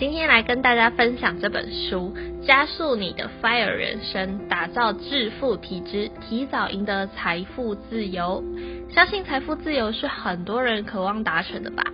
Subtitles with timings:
[0.00, 8.42] 今天来跟大家分享这本书，加速你的 FIRE 人生，打造致富体质，提早赢得财富自由。
[8.88, 11.84] 相信财富自由是很多人渴望达成的吧？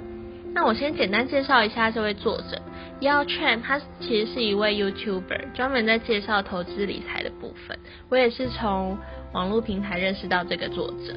[0.55, 2.63] 那我先简单介绍一下这位作者
[3.01, 7.77] ，Yao Chen，他其实是一位 YouTuber，专门在介绍投资理财的部分。
[8.09, 8.97] 我也是从
[9.33, 11.17] 网络平台认识到这个作者。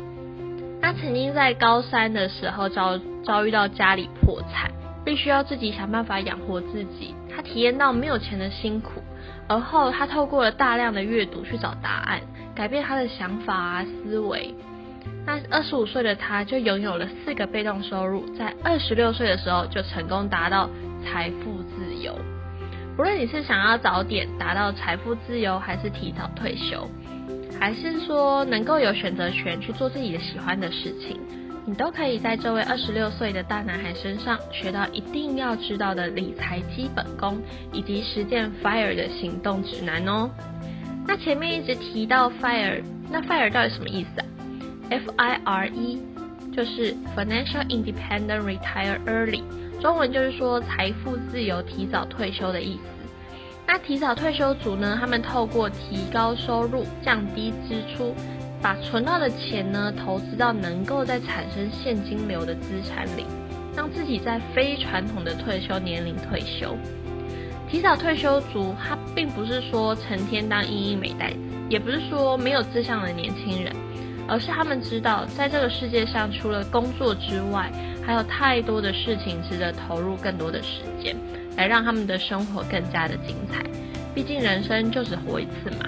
[0.81, 4.71] 他曾经在高三的时候遭遭遇到家里破产。
[5.09, 9.01] 必须要自己想办法养活自己，他体验到没有钱的辛苦，
[9.47, 12.21] 而后他透过了大量的阅读去找答案，
[12.53, 14.53] 改变他的想法啊思维。
[15.25, 20.69] 那二十五岁的他就拥有了四个被动收入，在二十六岁的时候就成功达到
[21.03, 22.15] 财富自由。
[22.95, 26.87] 无论你是想要早点达到财富自由，还是提早退休，
[27.59, 31.19] 还是说能够有选择权去做自己的喜欢的事情。
[31.65, 37.39] 你都可以在这位二十六岁的大男孩身上学到一定要知道的理财基本功，
[37.71, 40.29] 以及实践 FIRE 的行动指南哦。
[41.07, 44.25] 那前面一直提到 FIRE，那 FIRE 到底什么意思啊
[44.89, 46.01] ？F I R E
[46.51, 49.43] 就是 Financial Independent Retire Early，
[49.79, 52.81] 中文就是说财富自由、提早退休的意思。
[53.67, 58.15] 那提早退休族呢，他们透过提高收入、降低支出。
[58.61, 63.25] 把存到的钱呢，投资到能够在产生现金流的资产里，
[63.75, 66.77] 让自己在非传统的退休年龄退休。
[67.69, 71.31] 提早退休族，他并不是说成天当英英美代，
[71.69, 73.73] 也不是说没有志向的年轻人，
[74.27, 77.71] 而是他们知道，在这个世界上，除了工作之外，
[78.05, 81.15] 还有太多的事情值得投入更多的时间，
[81.55, 83.63] 来让他们的生活更加的精彩。
[84.13, 85.85] 毕竟人生就只活一次嘛。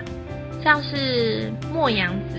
[0.64, 2.38] 像是莫阳子。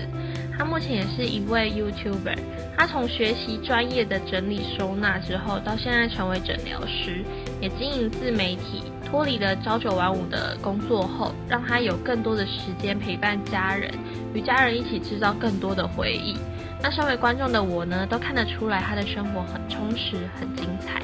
[0.57, 2.37] 他目前也是一位 YouTuber，
[2.77, 7.23] 他从学习专业的整理收纳之后，到现在成为诊疗师，
[7.59, 13.91] 也经营自媒体，脱离了朝九晚五的工作后，让他有更多的时间陪伴家人，
[14.33, 16.35] 与家人一起制造更多的回忆。
[16.81, 21.01] 那身为观众的我呢，都看得出来他的生活很充实，很精彩。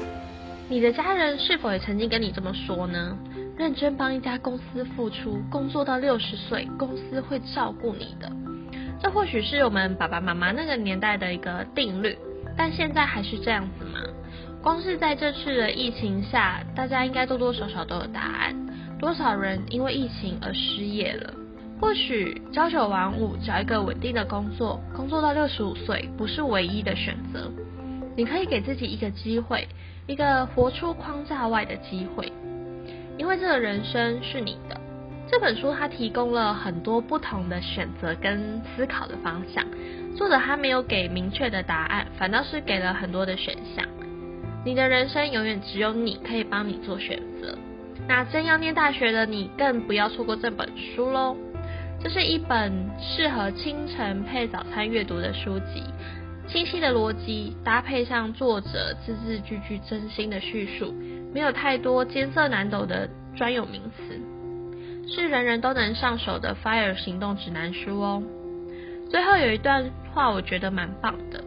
[0.68, 3.16] 你的家人是否也曾经跟你这么说呢？
[3.56, 8.30] 认真帮一家公司付出，工作到六十岁，公司会照顾你的。
[9.02, 12.16] 这或许是我们爸爸妈妈那个年代的一个定律，
[12.56, 14.00] 但现在还是这样子吗？
[14.62, 18.54] 光是在这次的疫情下，大家应该多多少少都有答案。
[18.98, 21.32] 多少人因为疫情而失业了？
[21.80, 27.50] 或许朝九晚五找一个稳定的工作，工作到六十五岁不是唯一的选择。
[28.16, 29.66] 你可以给自己一个机会，
[30.06, 32.30] 一个活出框架外的机会，
[33.16, 34.78] 因为这个人生是你的。
[35.30, 39.64] 这本书它提供了很多不同的选择跟思考的方向，
[40.16, 43.86] 作者他没有给明确的答案，反倒是给了很多的选项。
[44.64, 47.56] 你的人生永远只有你可以帮你做选择。
[48.08, 51.36] 那正要念大学的你，更不要错过这本书喽！
[52.02, 55.84] 这是一本适合清晨配早餐阅读的书籍，
[56.48, 60.92] 清晰的逻辑搭配上作者字字句句真心的叙述，
[61.32, 64.20] 没有太多艰涩难懂的专有名词。
[65.08, 68.22] 是人人都能上手的 FIRE 行动指南书哦。
[69.10, 71.42] 最后有一段话，我觉得蛮棒的。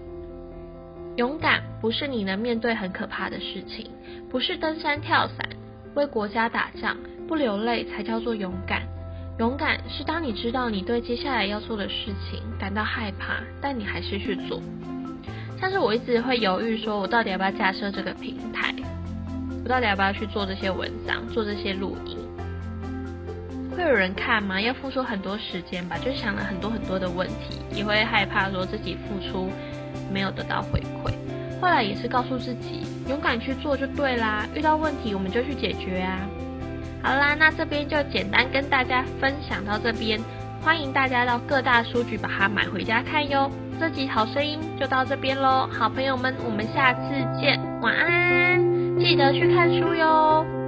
[1.15, 3.89] 勇敢不是你能面对很可怕的事情，
[4.29, 5.49] 不是登山跳伞，
[5.95, 6.97] 为国家打仗
[7.27, 8.81] 不流泪才叫做勇敢。
[9.39, 14.61] 勇敢是当你知道你对接下来要做的事情感到害怕，但你还是去做。
[15.59, 18.73] 像是我一直会犹豫，说我到底要不要架设这个平台，
[19.63, 22.17] 我到底要不要去做这些文章，做这些录音。
[23.75, 24.61] 会有人看吗？
[24.61, 29.51] 要付出很多时间吧，就想了很多很多的问题，也会害怕说自己付出
[30.11, 31.11] 没有得到回馈。
[31.61, 34.45] 后来也是告诉自己，勇敢去做就对啦。
[34.53, 36.19] 遇到问题我们就去解决啊。
[37.01, 40.19] 好啦，那这边就简单跟大家分享到这边，
[40.61, 43.49] 欢迎大家到各大书局把它买回家看哟。
[43.79, 46.99] 这集好声音就到这边喽，好朋友们，我们下次
[47.41, 48.59] 见，晚安，
[48.99, 50.62] 记得去看书哟。